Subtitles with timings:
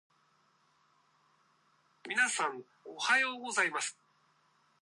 [2.09, 3.95] 皆さん、おはようございます。